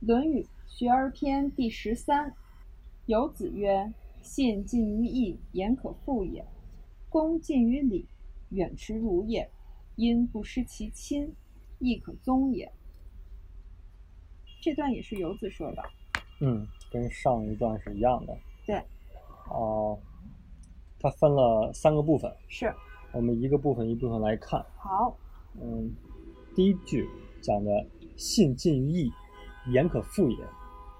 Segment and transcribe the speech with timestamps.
[0.00, 2.34] 论语·学而篇第十三。
[3.04, 6.42] 有子曰：“信近于义，言可复也；
[7.10, 8.08] 恭近于礼，
[8.48, 9.50] 远耻辱也。
[9.96, 11.34] 因不失其亲，
[11.78, 12.72] 亦可宗也。”
[14.62, 15.82] 这段也是游子说的。
[16.40, 18.38] 嗯，跟上一段是一样的。
[18.64, 18.82] 对。
[19.50, 19.98] 哦，
[20.98, 22.34] 它分了三个部分。
[22.48, 22.72] 是。
[23.12, 24.64] 我们一个部分一部分来看。
[24.76, 25.14] 好。
[25.60, 25.92] 嗯，
[26.54, 27.06] 第一句
[27.42, 27.86] 讲的
[28.16, 29.12] “信近于义，
[29.68, 30.44] 言可复也”。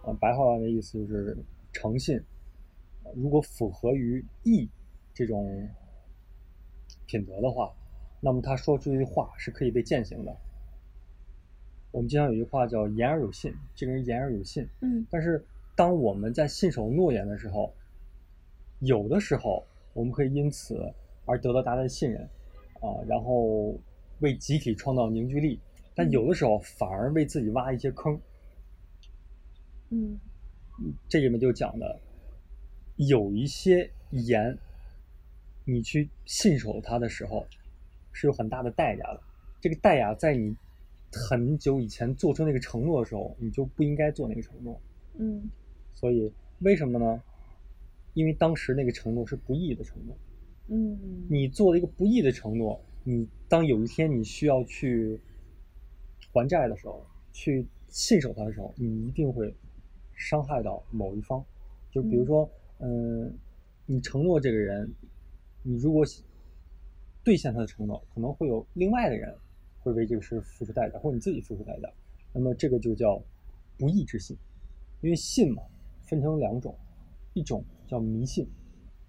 [0.02, 1.36] 啊，白话文的意思就是
[1.72, 2.18] 诚信，
[3.14, 4.66] 如果符合于义
[5.12, 5.68] 这种
[7.07, 7.71] 品德的话，
[8.18, 10.35] 那么他说出去话是可以被践行的。
[11.90, 14.66] 我们经常有一句话叫“言而有信”，这个人言而有信。
[14.80, 15.07] 嗯。
[15.11, 15.44] 但是
[15.77, 17.71] 当我们在信守诺言的时候，
[18.79, 20.80] 有的时候我们可以因此
[21.27, 22.22] 而得到大家的信任，
[22.80, 23.79] 啊，然后
[24.21, 25.58] 为集体创造凝聚力；
[25.94, 28.18] 但有的时候反而为自己挖一些坑。
[29.90, 30.18] 嗯。
[31.08, 32.00] 这里面就讲的，
[32.96, 34.58] 有一些言，
[35.64, 37.46] 你去信守它的时候，
[38.12, 39.20] 是有很大的代价的。
[39.61, 40.56] 这个代价在你。
[41.12, 44.80] 很久以前做出那个承诺的时候，你就不应该做那个承诺。
[45.18, 45.50] 嗯，
[45.92, 47.20] 所以为什么呢？
[48.14, 50.16] 因为当时那个承诺是不义的承诺。
[50.68, 55.20] 嗯，你做了一个不义的承诺，你当有一天你需要去
[56.33, 59.52] 还债的时候，去信守它的时候，你一定会
[60.20, 61.44] 伤害到某一方。
[61.90, 63.36] 就比如说，嗯，
[63.86, 64.94] 你承诺这个人，
[65.64, 66.04] 你如果
[67.24, 69.34] 兑现他的承诺，可能会有另外的人。
[69.82, 71.90] 会为这个事付出代价，或者你自己付出代价，
[72.34, 73.18] 那么这个就叫
[73.78, 74.36] 不义之信。
[75.00, 75.62] 因为信嘛，
[76.02, 76.77] 分成两种，
[77.32, 78.46] 一种叫迷信，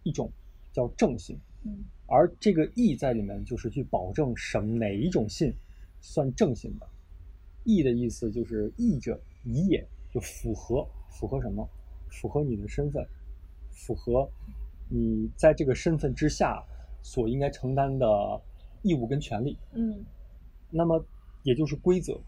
[0.04, 0.32] 一种
[0.72, 1.38] 叫正信。
[1.66, 1.84] 嗯。
[2.08, 5.54] 而这个义在里面，就是去保证什哪一种信
[6.00, 6.88] 算正信的。
[7.66, 11.70] 义的意思就是义者宜也，就符合符合什么？
[12.10, 13.06] 符合你的身份，
[13.70, 14.28] 符合
[14.90, 16.64] 你在这个身份之下
[17.04, 18.08] 所应该承担的
[18.82, 19.56] 义务跟权利。
[19.74, 20.04] 嗯。
[20.70, 21.06] 那么，
[21.44, 22.20] 也就是规则，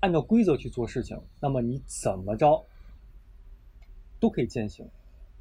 [0.00, 2.66] 按照规则去做事情，那么你怎么着
[4.18, 4.84] 都可以践行，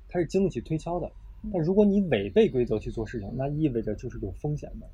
[0.07, 1.11] 它是经得起推敲的。
[1.51, 4.87] 但如果你违背规则去做事情，那意味着就是有风险的。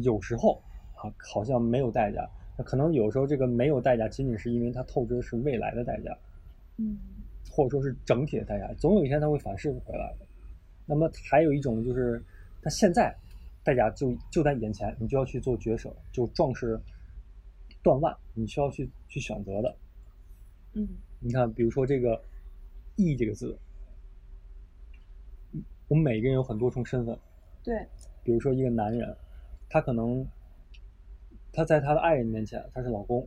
[0.00, 0.62] 有时候
[0.94, 6.16] 啊，好像没有代价，那可能有时候这个没有代价，仅仅是因为它透支的是未来的代价，
[6.78, 6.96] 嗯，
[7.50, 10.26] 或者说是整体的代价，总有一天它会反噬回来的。
[10.86, 12.22] 那么还有一种就是，
[12.62, 13.16] 它现在。
[13.64, 16.80] 代价就就在眼前，你就要去做抉舍，就壮士
[17.82, 19.76] 断腕，你需要去去选择的。
[20.74, 20.86] 嗯，
[21.18, 22.22] 你看，比如说这个
[22.94, 23.58] “义”这个字，
[25.88, 27.18] 我们每个人有很多重身份。
[27.64, 27.74] 对。
[28.22, 29.16] 比如说一个男人，
[29.68, 30.24] 他可能
[31.52, 33.26] 他在他的爱人面前他是老公，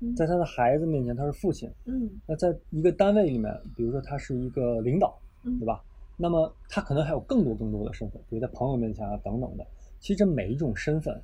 [0.00, 5.84] 嗯，在他的孩子面前他是父亲，嗯，那在一个单位里面，比如说他是一个领导，对吧？
[6.16, 9.66] 那么他可能还有更多更多的身份，比如在朋友面前啊等等的。
[10.00, 11.20] 其实这每一种身份，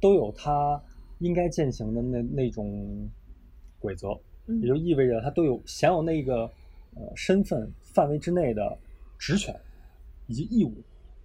[0.00, 0.78] 都有他
[1.20, 3.08] 应该践行的那那种
[3.78, 4.08] 规则，
[4.60, 6.42] 也就意味着他都有享有那个
[6.94, 8.76] 呃身份范围之内的
[9.18, 9.54] 职权
[10.26, 10.72] 以及义务，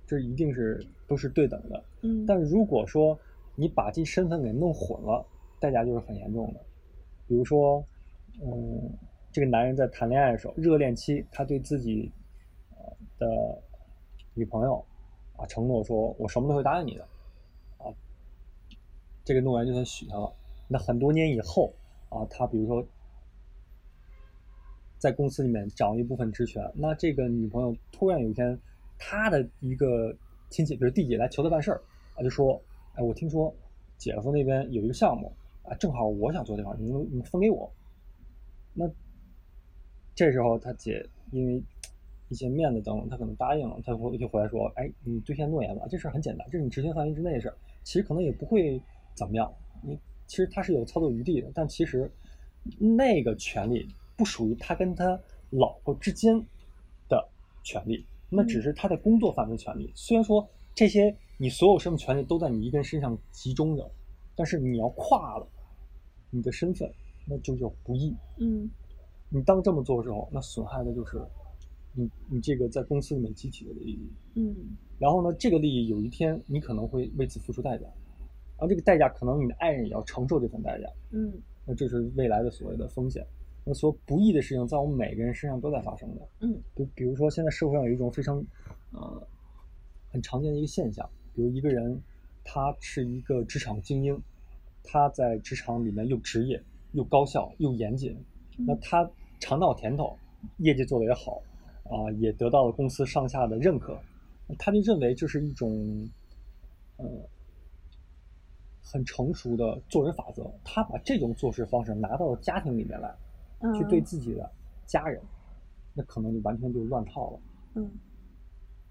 [0.08, 1.84] 这一定是都是对等的。
[2.02, 2.26] 嗯。
[2.26, 3.20] 但如果说
[3.56, 5.26] 你把这身份给弄混了，
[5.60, 6.60] 代价就是很严重的。
[7.30, 7.82] 比如说，
[8.42, 8.92] 嗯，
[9.32, 12.12] 这个男人在谈恋爱的时候，热恋期，他对自己。
[13.18, 13.62] 的
[14.34, 14.82] 女朋友
[15.36, 17.04] 啊，承诺说我什么都会答应你的
[17.78, 17.92] 啊，
[19.26, 20.34] 这个诺言就算许下了。
[20.70, 21.74] 那很多年以后
[22.08, 22.82] 啊，他比如说
[24.98, 28.58] 在公司里面掌握一部分职权，那这个女朋友突然有一天，
[28.98, 30.16] 他的一个
[30.50, 31.82] 亲戚，比如弟弟来求他办事儿
[32.16, 32.62] 啊，就说
[32.96, 33.54] ：“哎，我听说
[33.98, 35.30] 姐夫那边有一个项目
[35.70, 37.72] 啊，正好我想做这块，你们你分给我。”
[38.74, 38.90] 那
[40.16, 41.64] 这时候他姐因为。
[42.32, 48.80] 一些面子等等，他可能答应了，他会就回来说：“哎，你兑现诺言吧，这事儿很简单，这是你执行范围之内的事儿，其实可能也不会
[49.16, 49.52] 怎么样。
[49.82, 49.98] 你
[50.28, 52.08] 其实他是有操作余地的，但其实
[52.78, 56.40] 那个权利不属于他跟他老婆之间
[57.08, 57.28] 的
[57.64, 59.92] 权利，那只是他的工作范围权利。
[59.96, 63.90] 虽然说这些你所有什么权利都在你一个人身上集中着，
[64.36, 65.48] 但是你要跨了
[66.30, 66.92] 你的身份，
[67.28, 68.16] 那就叫不义。
[68.38, 68.70] 嗯，
[69.30, 71.22] 你当这么做的时候，那损害的就是。”
[71.92, 74.56] 你你这个在公司里面集体的利益，嗯，
[75.00, 81.34] 然后呢，这个利益有一天你可能会为此付出代价，然后这个代价可能你的爱人也要承受这份代价，嗯，
[81.66, 83.26] 那这是未来的所谓的风险。
[83.66, 88.38] 那所不义的事情在我们每个人身上都在发生的，嗯，比比如说现在社会上有一种非常
[88.92, 89.28] 呃
[90.12, 92.00] 很常见的一个现象，比如一个人
[92.44, 94.14] 他是一个职场精英，
[94.84, 96.62] 他在职场里面又职业
[96.94, 98.18] 又高效又严谨，
[98.58, 99.10] 那他
[99.40, 100.18] 尝到甜头，
[100.58, 101.42] 业绩做得也好，
[101.84, 104.00] 啊、也得到了公司上下的认可，
[104.58, 106.10] 他就认为这是一种，
[106.98, 107.06] 呃，
[108.82, 110.52] 很成熟的做人法则。
[110.64, 113.16] 他把这种做事方式拿到了家庭里面来，
[113.78, 114.52] 去对嗯自己的
[114.86, 115.22] 家人，
[115.94, 117.40] 那可能就完全就乱套了。
[117.76, 117.90] 嗯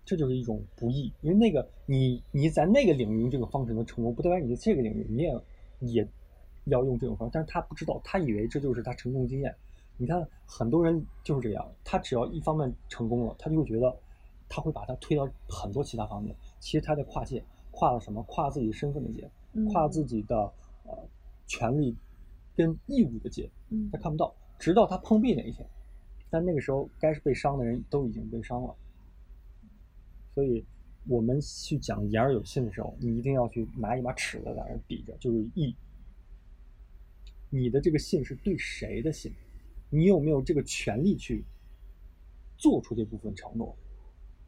[0.04, 5.30] 这就是一种不易，因为那个你你在那个领域用这个方式能成功，不代表你在这个领域你也
[5.80, 6.06] 也
[6.64, 7.30] 要用这种方式。
[7.32, 9.54] 但是他不知道，他以为这就是他成功经验。
[9.96, 13.96] 你看很多人就是这样，他只要一方面成功了，他就会觉得
[14.48, 16.36] 他会把它推到很多其他方面。
[16.60, 18.22] 其实他在跨界，跨了什么？
[18.22, 20.36] 跨自己身份的界，嗯跨自己的
[20.84, 20.96] 呃
[21.46, 21.96] 权利
[22.54, 25.68] 跟义务的界，嗯他看不到，直到他碰壁那一天。
[26.30, 28.76] 但那个时候，该是被伤的人都已经被伤了。
[30.34, 30.64] 所以，
[31.08, 35.74] 我们去讲言而有信的时候，你一定要去拿一把尺子在那儿比着，就是义。
[37.50, 39.32] 你的这个信是对谁的信？
[39.88, 41.42] 你有没有这个权利去
[42.58, 43.74] 做出这部分承诺，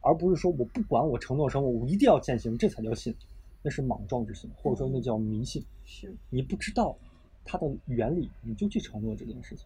[0.01, 3.15] 而不是说我不管我承诺什么，我一定要践行，这才叫信，
[3.63, 5.65] 那是莽撞之信，或者说那叫迷信。
[5.83, 6.95] 是你不知道
[7.43, 9.65] 它的原理，你就去承诺这件事情，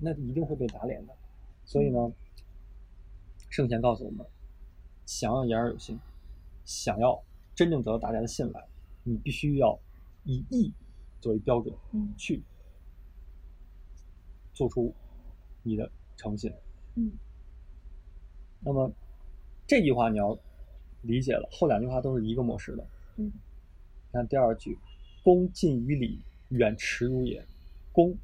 [0.00, 1.12] 那一定会被打脸的。
[1.64, 2.12] 所以呢，
[3.50, 4.24] 圣贤告诉我们，
[5.08, 5.98] 想要言而有信，
[6.66, 7.18] 想要
[7.54, 8.62] 真正得到大家的信赖，
[9.04, 9.76] 你必须要
[10.24, 10.70] 以义
[11.18, 12.42] 作为标准嗯去
[14.52, 14.94] 做出
[15.62, 16.52] 你的诚信。
[16.96, 17.10] 嗯
[18.60, 18.92] 那么
[19.66, 20.38] 这句话你要
[21.00, 22.86] 理解了，后两句话都是一个模式的。
[23.16, 23.32] 嗯
[24.12, 24.78] 看第二句，
[25.24, 26.20] 恭敬于礼，
[26.50, 27.42] 远耻辱也。
[27.92, 28.14] 恭，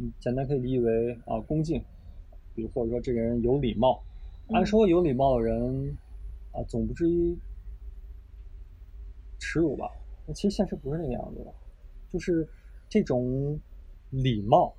[0.00, 1.84] 嗯，简单可以理解为啊恭敬，
[2.54, 4.02] 比如或者说这个人有礼貌。
[4.48, 5.98] 按嗯说有礼貌的人
[6.56, 7.36] 啊，总不至于
[9.38, 9.90] 耻辱吧？
[10.26, 11.54] 那其实现实不是那个样子的，
[12.08, 12.48] 就是
[12.88, 13.60] 这种
[14.10, 14.74] 礼貌，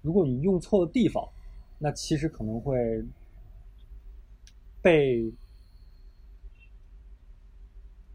[0.00, 1.28] 如果你用错了地方，
[1.78, 3.04] 那其实可能会
[4.80, 5.30] 被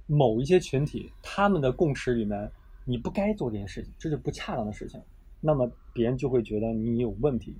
[0.08, 2.52] 某一些群体他们的共识里面，
[2.86, 5.00] 你不该做这件事情，这是不恰当的事情，
[5.40, 7.56] 那么别人就会觉得你有问题，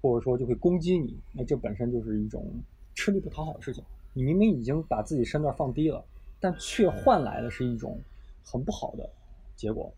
[0.00, 2.62] 或者说就会攻击你，那这本身就是一种
[2.94, 3.84] 吃力不讨好的事情。
[4.14, 6.02] 你明明已经把自己身段放低了，
[6.40, 8.00] 但却换来的是一种
[8.42, 9.06] 很不好的
[9.54, 9.92] 结果。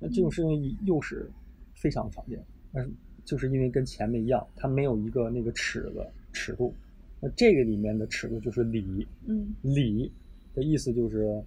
[0.00, 1.30] 那这种事情又是
[1.74, 2.90] 非常常见，但是
[3.24, 6.74] 就是因为跟前面一样，它没有一个那个尺子尺度。
[7.20, 10.12] 那这个里面的尺度就是礼，嗯礼
[10.54, 11.42] 的意思就是，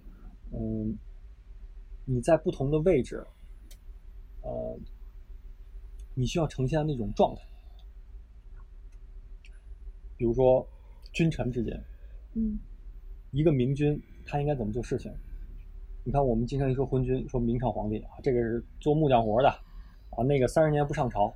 [0.52, 0.96] 嗯，
[2.04, 3.24] 你在不同的位置，
[4.42, 4.78] 呃，
[6.14, 7.42] 你需要呈现那种状态。
[10.16, 10.66] 比如说，
[11.18, 11.76] 君臣之间，
[12.34, 12.56] 嗯
[13.32, 15.12] 一个明君他应该怎么做事情？
[16.04, 19.48] 你看，我们经常一说昏君，说明朝皇帝啊，这个是做木匠活的，
[20.10, 21.34] 啊，那个三十年不上朝。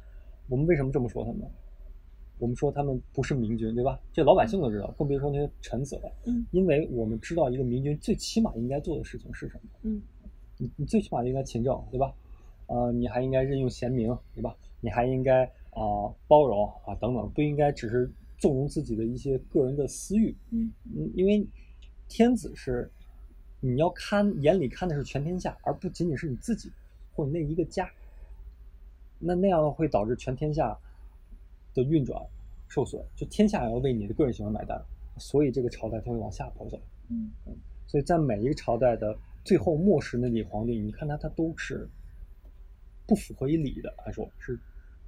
[0.49, 1.41] 我们为什么这么说他们？
[2.39, 3.99] 我们说他们不是明君，对吧？
[4.13, 6.13] 这老百姓都知道，更别说那些臣子了。
[6.27, 9.71] 嗯因为我们知道一个明君最起码应该做的事情是什么。
[9.83, 10.01] 嗯
[10.59, 12.15] 你你最起码应该勤政，对吧？
[12.69, 14.57] 呃，你还应该任用贤明，对吧？
[14.81, 18.09] 你还应该啊、包容啊等等，不应该只是
[18.43, 20.35] 纵容自己的一些个人的私欲。
[20.51, 21.47] 嗯嗯，因为
[22.09, 22.91] 天子是
[23.61, 26.73] 你要看眼里看的是全天下，而不仅仅是你自己
[27.15, 27.89] 或者那一个家。
[29.21, 30.77] 那那样会导致全天下
[31.73, 32.21] 的运转
[32.67, 34.85] 受损，就天下要为你的个人行为买单，
[35.17, 36.77] 所以这个朝代才会往下跑走。
[37.09, 37.31] 嗯
[37.87, 41.89] 所以在每一个朝代的最后末世那里皇帝，你看他他都是
[43.07, 44.59] 不符合于礼的，来说是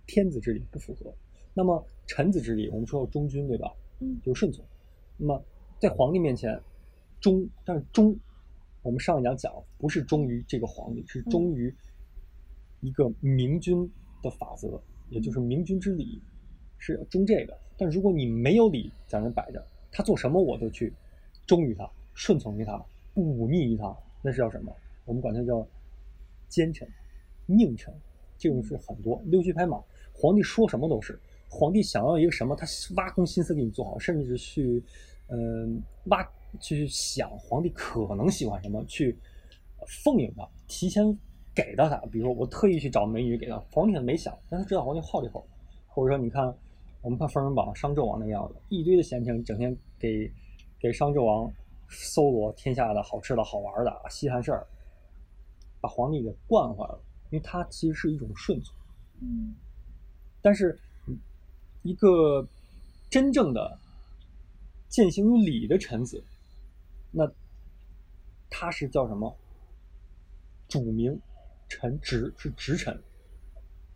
[0.07, 1.13] 天子之礼不符合。
[1.55, 3.73] 那么臣子之礼，我们说要忠君，对吧？
[4.01, 4.65] 嗯就是顺从。
[5.17, 5.45] 那么
[5.79, 6.61] 在皇帝面前，
[7.21, 8.17] 忠，但是忠，
[8.83, 11.75] 我们上一讲讲不是忠于这个皇帝，是忠于
[12.81, 13.91] 一个明君
[14.23, 16.21] 的法则，也就是明君之礼，
[16.79, 17.57] 是要忠这个。
[17.77, 20.93] 但如果你没有礼在那摆着，他做什么我都去
[21.47, 22.85] 忠于他，顺从于他，
[23.15, 24.75] 不忤逆于他，那是叫什么？
[25.05, 25.67] 我们管他叫
[26.49, 26.89] 奸臣、
[27.47, 27.93] 佞臣，
[28.37, 29.83] 这种是很多溜须拍马。
[30.13, 31.19] 皇帝说什么都是，
[31.55, 34.85] 皇帝想要一个什么，他挖空心思给你做好，甚至是去，
[35.29, 36.29] 嗯、挖
[36.61, 39.17] 去想皇帝可能喜欢什么，去
[39.79, 41.05] 呃奉迎他，提前
[41.55, 41.97] 给到他。
[42.11, 45.47] 比如说，我特意去找美女给他，皇帝没想，但他知道皇帝好这口。
[45.87, 46.45] 或者说，你看，
[47.03, 50.29] 我们看《封神榜》，商纣王那样子，一堆的闲情，整天给
[50.81, 51.49] 给商纣王
[51.89, 54.67] 搜罗天下的好吃的好玩的稀罕事儿，
[55.81, 57.01] 把皇帝给惯坏了。
[57.31, 58.75] 因为他其实是一种顺从。
[59.21, 59.55] 嗯
[60.43, 60.79] 但是，嗯
[61.85, 62.45] 一个
[63.09, 63.79] 真正的
[64.89, 66.25] 践行于礼的臣子，
[67.13, 67.31] 那
[68.51, 69.33] 他是叫什么？
[70.67, 71.21] 主名
[71.69, 72.99] 臣职是职臣。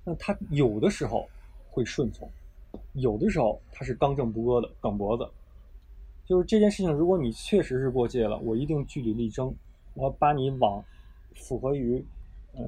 [0.05, 1.29] 那他有的时候
[1.71, 2.31] 会顺从，
[2.93, 5.27] 有的时候他是刚正不阿的梗脖子。
[6.27, 9.55] 就是这件事情，如果你确实是过界了，我一定据理力争，
[9.95, 10.85] 我要把你往
[11.35, 12.05] 符合于
[12.53, 12.63] 呃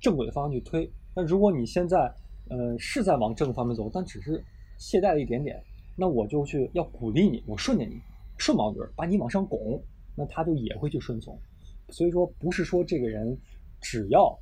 [0.00, 0.90] 正轨的方向去推。
[1.14, 2.10] 那如果你现在
[2.48, 4.42] 呃是在往正方面走，但只是
[4.84, 5.64] 懈怠了一点点，
[5.96, 8.02] 那我就去要鼓励你，我顺着你，
[8.36, 9.82] 顺毛驴把你往上拱，
[10.14, 11.40] 那他就也会去顺从。
[11.88, 13.34] 所以说，不是说这个人
[13.80, 14.38] 只要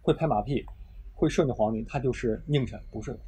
[0.00, 0.64] 会拍马屁，
[1.12, 3.18] 会顺着皇帝，他就是佞臣，不是，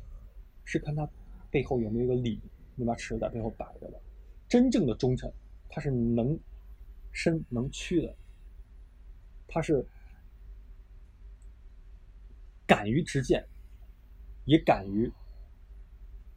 [0.64, 1.04] 是看他
[1.50, 2.40] 背后有没有一个理，
[2.76, 4.00] 那把尺子在背后摆着的。
[4.49, 5.28] 真正的忠臣，
[5.69, 6.38] 他是能
[7.11, 8.14] 伸能屈的，
[9.49, 9.85] 他是
[12.64, 13.45] 敢于直谏，
[14.45, 15.12] 也敢于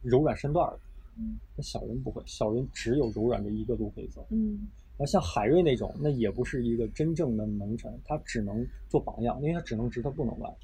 [0.02, 0.80] 柔软身段的。
[1.18, 4.26] 嗯那小人不会，小人只有柔软这一个路可以走。
[4.30, 10.56] 嗯那像海瑞那种，那也不是一个真正的能臣，他只能做榜样，因为他只能直，他不能歪。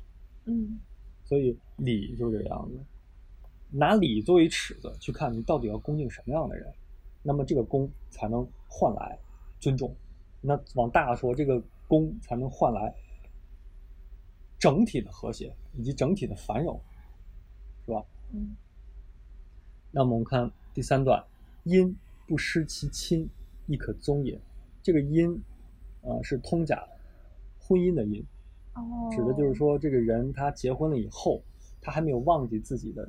[0.45, 0.79] 嗯
[1.25, 2.79] 所以礼就是这个样子，
[3.71, 6.71] 拿礼作为尺子去看你到底要恭敬什么样的人，
[7.23, 9.19] 那么这个恭才能换来
[9.59, 9.95] 尊重。
[10.41, 12.95] 那往大了说，这个恭才能换来
[14.59, 16.79] 整体的和谐以及整体的繁荣，
[17.87, 18.05] 是吧？
[18.33, 18.55] 嗯
[19.93, 21.23] 那么我们看第三段，
[21.65, 21.95] 因
[22.27, 23.29] 不失其亲，
[23.67, 24.41] 亦可宗也。
[24.83, 25.39] 这个因，
[26.01, 26.83] 呃，是通假
[27.61, 28.25] 婚姻的因，
[28.75, 31.43] 哦，指的就是说，这个人他结婚了以后，
[31.81, 33.09] 他还没有忘记自己的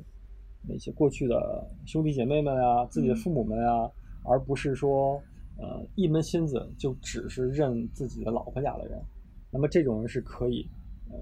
[0.68, 3.90] 那些过去的兄弟姐妹们啊，自己的父母们啊，
[4.22, 5.20] 而不是说，
[5.56, 9.02] 呃，一门心思就只是认自己的老婆家的人。
[9.50, 10.68] 那么这种人是可以，
[11.10, 11.16] 呃，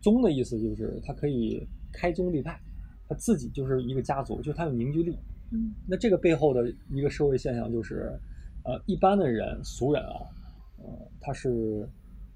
[0.00, 2.60] 宗的意思就是他可以开宗立派，
[3.08, 5.18] 他自己就是一个家族，就是他有凝聚力。
[5.52, 8.18] 嗯那这个背后的一个社会现象就是，
[8.64, 10.26] 呃，一般的人俗人啊，
[10.78, 11.88] 呃，他是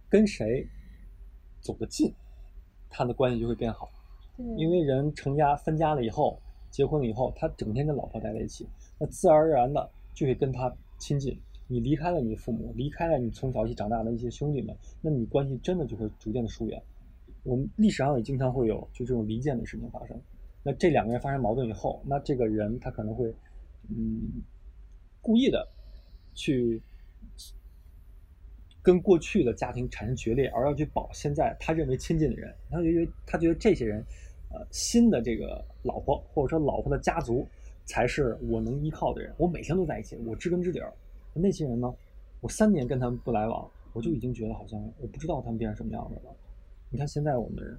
[0.09, 0.65] 跟谁
[1.61, 2.15] 走得近，
[2.89, 3.89] 他的关系就会变好。
[4.37, 8.65] 对，因为人成家分家了以后，结婚了以后，他整天跟老婆待在一起，
[8.97, 11.37] 那自然而然的就会跟他亲近。
[11.67, 16.81] 你离开了你的父母，离开了你从小一起长大的一些兄弟们，那你关系真的就会逐渐的疏远。
[17.43, 20.21] 我们历史上也经常会有就这种离间的事情发生。
[20.63, 23.35] 那这两个人发生矛盾以后，那这个人他可能会，
[23.89, 24.43] 嗯，
[25.23, 25.67] 故意的
[26.35, 26.83] 去
[28.83, 32.55] 跟过去的家庭产生决裂，而要去保现在他认为亲近的人。
[32.71, 34.05] 他觉得他觉得这些人，
[34.51, 37.47] 呃，新的这个老婆或者说老婆的家族
[37.87, 39.35] 才是我能依靠的人。
[39.39, 40.93] 我每天都在一起，我知根知底儿。
[41.33, 41.95] 那些人呢，
[42.41, 46.37] 我三年跟他们不来往，我就已经觉得好像我不知道他们变成什么样子了。
[46.91, 47.79] 你看现在我们的人，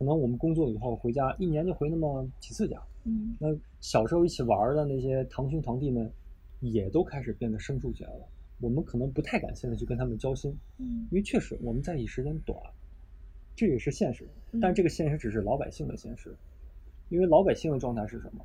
[0.00, 6.10] 可能我们工作以后回家一年就回那么几次家，嗯那小时候一起玩的那些堂兄堂弟们，
[6.60, 8.26] 也都开始变得生疏起来了。
[8.60, 12.58] 我们可能不太敢现在去跟他们交心，嗯因为确实我们在一起时间短，
[13.54, 14.26] 这也是现实。
[14.52, 16.34] 嗯但这个现实只是老百姓的现实，
[17.10, 18.42] 因为老百姓的状态是什么？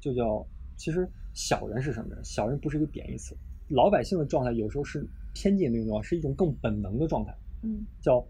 [0.00, 0.46] 就叫
[0.78, 2.24] 其实小人是什么人？
[2.24, 3.36] 小人不是一个贬义词，
[3.68, 7.36] 老百姓的状态有时候是偏见的那种，是一种更本能的状态。
[7.62, 8.26] 嗯叫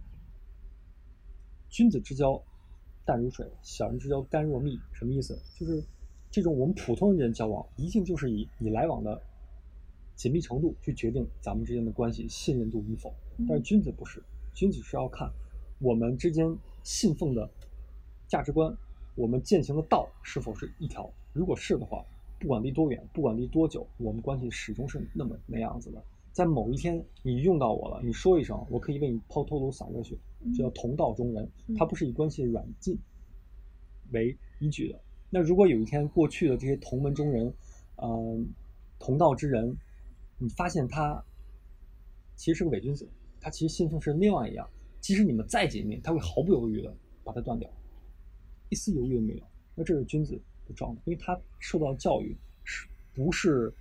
[1.74, 2.40] 君子之交
[3.04, 4.78] 淡如水，小人之交甘若蜜。
[4.92, 5.36] 什么意思？
[5.58, 5.82] 就是
[6.30, 9.20] 这种我们普通人交往，一定就是以你来往的
[10.14, 13.12] 紧密程度去决定咱们之间的关系信任度与否。
[13.48, 14.22] 但是君子不是，
[14.54, 15.28] 君子是要看
[15.80, 17.50] 我们之间信奉的
[18.28, 18.72] 价值观，
[19.16, 21.10] 我们践行的道是否是一条。
[21.32, 22.04] 如果是的话，
[22.38, 26.00] 不管离多远，不管离多久，我们关系始终是那么那样子的。
[26.34, 30.18] 在某一天你用到我了，你说一声，我可以为你抛头颅洒热血，
[30.56, 31.48] 这叫同道中人。
[31.76, 32.98] 它不是以关系软禁
[34.10, 35.00] 为依据的。
[35.30, 37.54] 那如果有一天过去的这些同门中人，
[38.02, 38.48] 嗯、
[38.98, 39.76] 同道之人，
[40.36, 41.24] 你发现他
[42.34, 43.08] 其实是个伪君子，
[43.40, 44.68] 他其实信奉是另外一样。
[45.00, 47.70] 即使你们再紧密，他会毫不犹豫的把它断掉，
[48.70, 49.44] 一丝犹豫都没有。
[49.76, 50.32] 那这是君子
[50.66, 53.72] 的状态，因为他受到教育是不是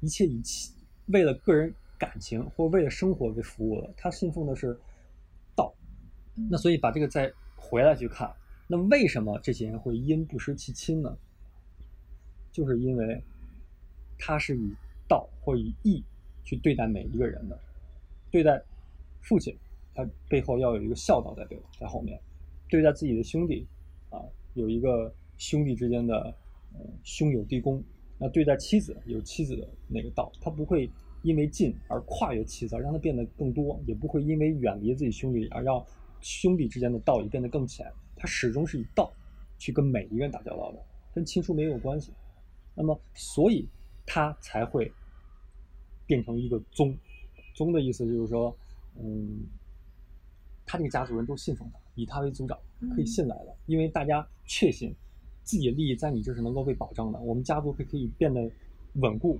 [0.00, 0.72] 一切以其
[1.12, 3.92] 为了个人感情或为了生活为服务了？
[3.96, 4.78] 他信奉的是
[5.54, 5.72] 道。
[6.50, 8.34] 那所以把这个再回来去看，
[8.66, 11.16] 那为什么这些人会因不失其亲呢？
[12.50, 13.22] 就是因为
[14.18, 14.74] 他是以
[15.08, 16.02] 道或以义
[16.44, 17.58] 去对待每一个人的，
[18.30, 18.62] 对待
[19.20, 19.56] 父亲，
[19.94, 22.18] 他背后要有一个孝道在背在后面；
[22.68, 23.66] 对待自己的兄弟，
[24.10, 24.20] 啊，
[24.54, 26.34] 有一个兄弟之间的
[26.74, 27.80] 呃兄友弟恭；
[28.22, 30.88] 那对待妻子有妻子的那个道，他不会
[31.22, 35.84] 因为近而跨越妻子，而让他变得更多，也不会因为远离自己兄弟而让
[36.20, 37.84] 兄弟之间的道义变得更浅。
[38.14, 39.12] 他始终是以道
[39.58, 40.78] 去跟每一个人打交道的，
[41.12, 42.12] 跟亲疏没有关系。
[42.76, 43.68] 那么，所以
[44.06, 44.92] 他才会
[46.06, 46.96] 变成一个宗。
[47.54, 48.56] 宗的意思就是说，
[49.00, 49.40] 嗯，
[50.64, 52.56] 他这个家族人都信奉他，以他为族长，
[52.94, 54.94] 可以嗯信赖的，因为大家确信
[55.44, 58.50] 自己的利益在你这是能够被保障的，我们家族是可以变得
[58.94, 59.38] 稳固，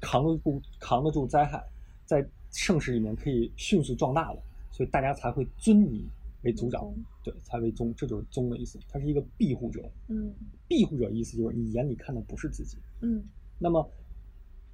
[0.00, 1.64] 扛得住扛得住灾害，
[2.04, 6.06] 在盛世里面可以迅速壮大的，所以大家才会尊你
[6.42, 10.34] 为族长，宗对，才为宗，这就是宗的意思，它是一个庇护者，嗯
[10.68, 13.24] 庇护者意思就是你眼里看的不是自己，嗯
[13.58, 13.88] 那么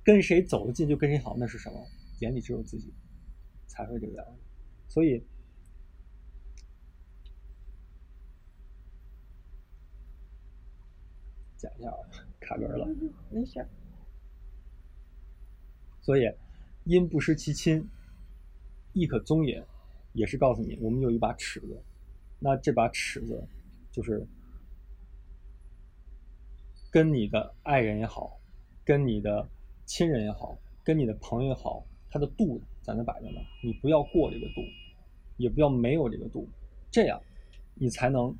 [0.02, 1.86] 跟谁走得近就跟谁好，那是什么？
[2.20, 2.92] 眼里只有自己，
[3.66, 4.32] 才会这个样子。
[4.88, 5.22] 所以，
[11.60, 12.00] 讲一下啊，
[12.40, 12.86] 卡壳了。
[12.86, 13.68] 嗯，没事儿。
[16.00, 16.32] 所以，
[16.84, 17.86] 因不失其亲，
[18.94, 19.62] 亦可宗也，
[20.14, 21.78] 也是告诉你，我们有一把尺子，
[22.38, 23.46] 那这把尺子
[23.92, 24.26] 就是
[26.90, 28.40] 跟你的爱人也好，
[28.82, 29.46] 跟你的
[29.84, 34.62] 亲人也好，跟你的朋友也好，它的度在那摆着呢，你不要过这个度，
[35.36, 36.48] 也不要没有这个度，
[36.90, 37.20] 这样
[37.74, 38.34] 你才能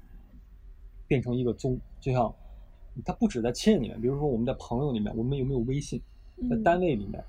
[1.07, 1.79] 变成一个宗。
[2.01, 2.35] 就像
[3.05, 6.01] 它不止在亲人里面，比如说我们在朋友里面，我们有没有微信？
[6.49, 7.23] 在嗯单位里面，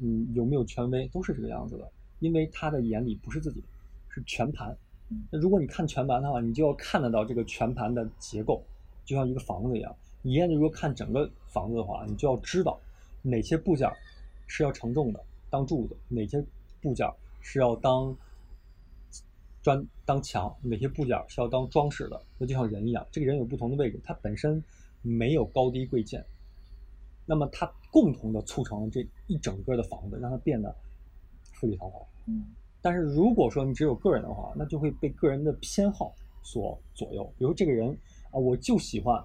[0.00, 1.90] 嗯，有没有权威，都是这个样子的。
[2.20, 3.62] 因为他的眼里不是自己，
[4.08, 4.74] 是全盘
[5.10, 5.22] 嗯。
[5.30, 8.62] 那如果你看全盘的话，你就要看得到这个全盘的结构，
[9.04, 9.94] 就像一个房子一样。
[10.22, 12.80] 你现在如果看整个房子的话，你就要知道
[13.20, 13.90] 哪些部件
[14.46, 16.42] 是要承重的，当柱子；哪些
[16.80, 17.06] 部件
[17.42, 18.16] 是要当
[19.62, 22.18] 砖当墙，哪些部件是要当装饰的。
[22.38, 24.62] 那就像人一样，这个人有不同的位置，他本身
[25.04, 26.24] 没有高低贵贱，
[27.26, 30.74] 那么它共同的促成了这一整个的房子，让它变得
[31.52, 32.02] 富丽堂皇。
[32.26, 32.44] 嗯
[32.80, 37.24] 但是如果说你只有个人的话，那就会被个人的偏好所左右。
[37.38, 37.88] 比如这个人
[38.30, 39.24] 啊，我就喜欢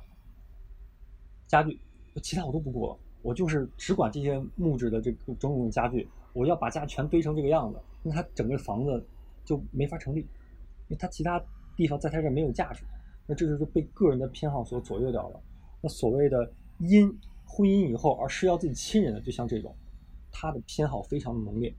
[1.45, 1.77] 家具，
[2.23, 9.05] 其他我都不顾了，我就是只管这些木质的这个种种的家具，我要把家全堆成这个样子，那他整个房子
[9.43, 10.27] 就没法成立，因
[10.91, 11.43] 为他其他
[11.75, 12.85] 地方在他这儿没有价值，
[13.27, 15.41] 那这就是被个人的偏好所左右掉了。
[15.81, 17.07] 那所谓的因
[17.45, 19.75] 婚姻以后而失掉自己亲人的，就像这种，
[20.31, 21.73] 他的偏好非常的浓烈，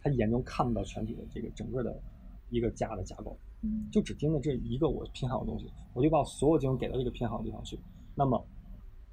[0.00, 2.02] 他眼中看不到全体的这个整个的
[2.50, 7.78] 一个家的架构，嗯就只盯着这一个我偏好的东西，我就把所有精力给到这个偏好的地方去，
[8.14, 8.44] 那么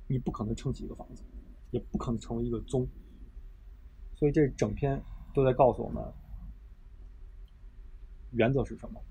[0.08, 1.23] 你不可能撑起一个房子，
[1.71, 2.88] 也不可能成为一个宗。
[4.15, 5.02] 所以这整篇
[5.34, 6.04] 都在告诉我们，
[8.32, 9.02] 原则是什么，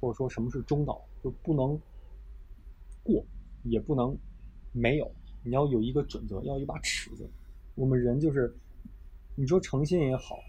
[0.00, 1.80] 或者说什么是中道，就不能
[3.02, 3.24] 过，
[3.62, 4.16] 也不能
[4.74, 5.08] 没有，
[5.44, 7.24] 你要有一个准则，要一把尺子。
[7.76, 8.52] 我们人就是，
[9.36, 10.40] 你说诚心也好，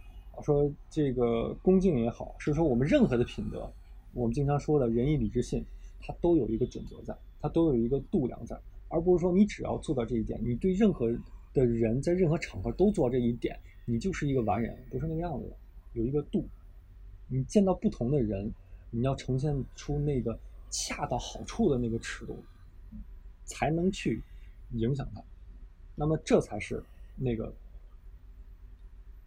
[0.43, 3.71] 说这个恭敬也好，是说我们任何的品德，
[4.13, 5.63] 我们经常说的仁义礼智信，
[6.01, 8.59] 它都有一个准则在，它都有一个度量在，
[8.89, 11.07] 而不是说你只要做到这一点，你对任何
[11.53, 15.55] 的人在任何场合都做到这一点，你就是一个完人，不是那个样子的，
[15.93, 16.47] 有一个度。
[17.27, 18.51] 你见到不同的人，
[18.91, 20.37] 你要呈现出那个
[20.69, 22.37] 恰到好处的那个尺度，
[23.45, 24.21] 才能去
[24.71, 25.23] 影响他。
[25.95, 26.83] 那么这才是
[27.15, 27.53] 那个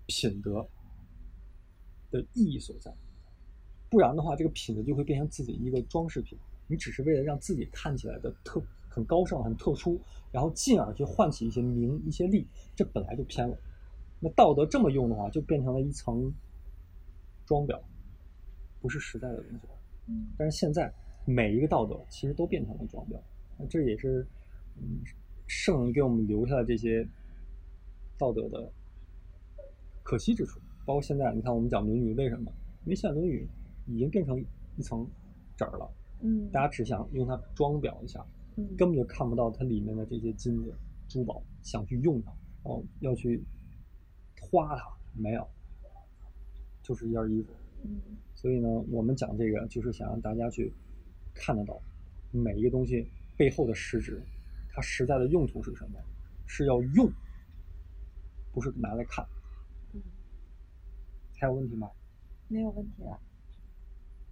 [0.06, 0.68] 品德
[2.10, 2.92] 的意义所在。
[3.90, 6.38] 不然的话，这个品德就会变成自己一个装饰品。
[6.66, 9.98] 你只是为了让自己看起来的特很高尚、很特殊，
[10.30, 13.56] 然后进而去唤起一些名、一些利，这本来就偏了。
[14.20, 16.30] 那道德这么用的话，就变成了一层
[17.46, 17.80] 装裱，
[18.80, 19.58] 不是实在的东西。
[20.10, 20.92] 嗯但是现在
[21.24, 23.18] 每一个道德其实都变成了装裱，那
[23.66, 24.26] 这也是
[24.76, 25.00] 嗯
[25.46, 27.06] 圣人给我们留下的这些
[28.18, 28.70] 道德的
[30.02, 30.60] 可惜之处。
[30.84, 32.50] 包括现在，你看我们讲《论语》，为什么？
[32.84, 33.46] 因为现在《论语》
[33.92, 34.42] 已经变成
[34.76, 35.06] 一层
[35.56, 35.90] 纸儿了，
[36.22, 38.24] 嗯大家只想用它装裱一下，
[38.56, 40.74] 嗯根本就看不到它里面的这些金子、
[41.08, 43.42] 珠宝，想去用它，哦，要去
[44.40, 45.46] 花它，没有，
[46.82, 47.52] 就是一件衣服。
[47.84, 48.00] 嗯
[48.34, 50.72] 所以呢，我们讲这个就是想让大家去
[51.34, 51.78] 看得到
[52.30, 53.06] 每一个东西
[53.38, 54.22] 背后的实质，
[54.68, 55.98] 它实在的用途是什么？
[56.44, 57.10] 是要用，
[58.52, 59.24] 不是拿来看。
[59.94, 60.02] 嗯，
[61.38, 61.88] 还有问题吗？
[62.48, 63.20] 没有问题了。